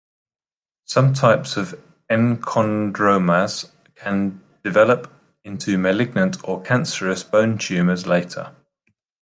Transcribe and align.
Some 0.85 1.13
types 1.13 1.57
of 1.57 1.79
enchondromas 2.09 3.69
can 3.93 4.41
develop 4.63 5.13
into 5.43 5.77
malignant, 5.77 6.37
or 6.43 6.63
cancerous, 6.63 7.21
bone 7.23 7.59
tumors 7.59 8.07
later. 8.07 8.55